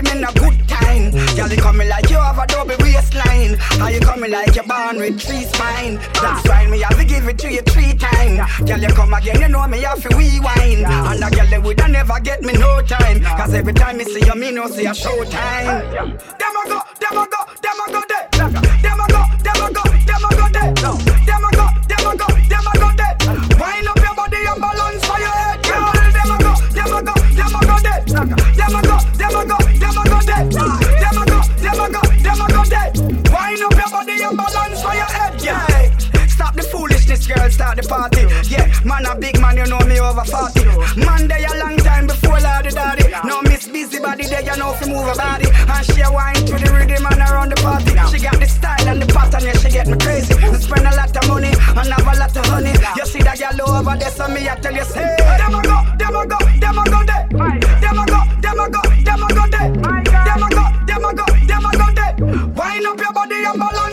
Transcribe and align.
rhythm 0.00 0.18
in 0.18 0.24
a 0.24 0.32
good 0.32 0.68
time. 0.68 1.10
Girl, 1.36 1.48
you 1.48 1.56
coming 1.60 1.88
like 1.88 2.08
you 2.10 2.16
have 2.16 2.38
a 2.38 2.46
double 2.46 2.76
waistline. 2.80 3.56
How 3.58 3.88
you 3.88 4.00
coming 4.00 4.30
like 4.30 4.54
you're 4.54 4.64
born 4.64 4.96
with 4.96 5.20
three 5.20 5.44
spine? 5.44 5.96
That's 6.20 6.48
why 6.48 6.66
me 6.66 6.80
have 6.80 6.98
to 6.98 7.04
give 7.04 7.26
it 7.28 7.38
to 7.38 7.52
you 7.52 7.62
three 7.62 7.94
times. 7.94 8.40
Girl, 8.68 8.78
you 8.78 8.88
come 8.88 9.14
again, 9.14 9.40
you 9.40 9.48
know 9.48 9.66
me 9.66 9.80
have 9.80 10.02
to 10.02 10.16
rewind. 10.16 10.84
And 10.86 11.24
a 11.24 11.30
girl, 11.30 11.46
you 11.46 11.60
woulda 11.60 11.88
never 11.88 12.20
get 12.20 12.42
me 12.42 12.52
no 12.54 12.82
time. 12.82 13.22
Cause 13.22 13.54
every 13.54 13.72
time 13.72 13.98
me 13.98 14.04
see 14.04 14.24
you, 14.24 14.34
me 14.34 14.50
know 14.50 14.66
see 14.68 14.86
a 14.86 14.94
show 14.94 15.24
time. 15.24 15.90
Them 15.92 16.56
a 16.56 16.68
go, 16.68 16.80
them 17.00 17.18
a 17.18 17.26
go, 17.28 17.52
them 17.62 17.80
a 17.86 17.92
go 17.92 18.02
there. 18.08 18.29
Girl, 37.50 37.52
start 37.52 37.76
the 37.76 37.88
party. 37.88 38.22
Yeah, 38.48 38.70
man, 38.84 39.06
a 39.06 39.14
big 39.14 39.40
man, 39.40 39.56
you 39.56 39.66
know 39.66 39.80
me 39.86 39.98
over 40.00 40.24
40. 40.24 40.64
Man, 41.04 41.28
they 41.28 41.44
a 41.44 41.52
long 41.58 41.76
time 41.78 42.06
before 42.06 42.40
Lordy 42.40 42.70
Daddy. 42.70 43.10
No 43.24 43.42
miss 43.42 43.68
busy 43.68 43.98
body, 43.98 44.24
they 44.26 44.44
you 44.44 44.56
know 44.56 44.72
fi 44.74 44.86
move 44.88 45.06
her 45.06 45.14
body. 45.14 45.46
And 45.50 45.86
she 45.86 46.00
a 46.00 46.10
wine 46.10 46.34
to 46.34 46.54
the 46.58 46.70
rhythm 46.72 47.06
and 47.06 47.20
around 47.20 47.50
the 47.50 47.56
party. 47.56 47.90
She 48.10 48.22
got 48.22 48.38
the 48.38 48.46
style 48.46 48.88
and 48.88 49.02
the 49.02 49.06
pattern, 49.06 49.44
yeah, 49.44 49.56
she 49.58 49.70
get 49.70 49.86
me 49.88 49.96
crazy. 49.98 50.34
I 50.34 50.58
spend 50.58 50.86
a 50.86 50.94
lot 50.94 51.16
of 51.16 51.28
money 51.28 51.52
and 51.52 51.90
have 51.90 52.06
a 52.06 52.18
lot 52.18 52.36
of 52.36 52.46
honey. 52.46 52.74
You 52.96 53.06
see 53.06 53.22
that 53.22 53.38
girl 53.38 53.76
over 53.76 53.96
there, 53.96 54.10
so 54.10 54.28
me 54.28 54.48
I 54.48 54.54
tell 54.56 54.74
you, 54.74 54.84
say, 54.84 55.16
them 55.18 55.54
a 55.54 55.62
go, 55.62 55.78
them 55.98 56.16
a 56.16 56.22
go, 56.26 56.38
them 56.60 56.78
a 56.78 56.84
go 56.86 57.00
there. 57.04 57.26
Them 57.30 57.98
a 57.98 58.04
go, 58.06 58.20
them 58.40 58.60
a 58.60 58.66
go, 58.70 58.82
them 59.02 59.22
a 59.22 59.28
go 59.34 59.44
there. 59.50 59.68
Them 59.70 60.42
a 60.42 60.48
go, 60.50 60.64
them 60.86 61.04
a 61.04 61.10
go, 61.14 61.26
them 61.46 61.66
a 61.66 61.72
go 61.74 61.86
there. 61.94 62.14
Wind 62.54 62.86
up 62.86 62.98
your 63.00 63.12
body 63.12 63.42
and 63.44 63.58
balance 63.58 63.89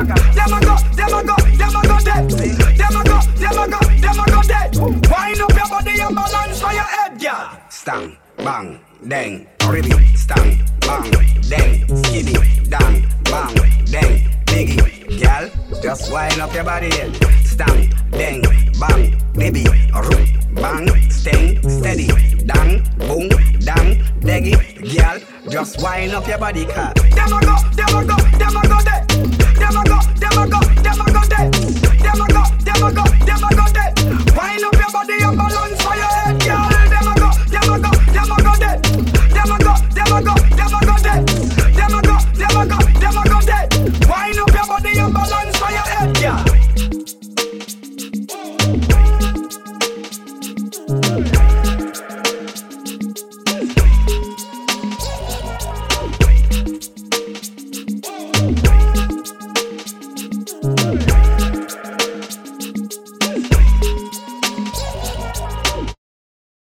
Them 0.00 0.08
a 0.08 0.60
go, 0.64 0.76
them 0.96 1.12
a 1.12 1.24
go, 1.24 1.36
them 1.36 1.76
a 1.76 1.82
go 1.86 1.98
there. 2.00 2.24
Them 2.24 2.96
a 2.96 3.04
go, 3.04 3.20
them 3.36 3.58
a 3.58 3.68
go, 3.68 3.78
them 4.00 4.18
a 4.18 4.24
go 4.30 4.42
there. 4.42 4.70
Wind 4.80 5.40
up 5.42 5.52
your 5.52 5.68
body 5.68 6.00
and 6.00 6.16
balance 6.16 6.60
for 6.60 6.72
your 6.72 6.84
head, 6.84 7.20
girl. 7.20 7.50
Stang, 7.68 8.16
bang, 8.38 8.80
dang, 9.06 9.46
ribby, 9.68 10.06
stang, 10.16 10.64
bang, 10.80 11.10
dang, 11.50 11.84
skibby, 11.86 12.70
dang, 12.70 13.06
bang, 13.24 13.54
dang, 13.90 14.30
biggie, 14.46 15.20
gal. 15.20 15.50
Just 15.82 16.10
wind 16.10 16.40
up 16.40 16.54
your 16.54 16.64
body, 16.64 16.90
stang, 17.44 17.92
dang, 18.10 18.40
bang, 18.80 19.18
ribby, 19.34 19.66
root, 19.92 20.28
bang, 20.54 21.10
sting, 21.10 21.60
steady, 21.68 22.08
dang, 22.46 22.82
boom, 22.96 23.28
dang, 23.60 24.02
daggy, 24.20 24.56
gal. 24.96 25.20
Just 25.50 25.82
wind 25.82 26.14
up 26.14 26.26
your 26.26 26.38
body, 26.38 26.64
car. 26.64 26.94
Them 26.94 27.32
a 27.34 27.40
go, 27.44 27.56
them 27.76 27.96
a 27.96 28.04
go, 28.06 28.16
them 28.16 28.20
a 28.20 28.22
go 28.22 28.29
Bye. 51.10 51.59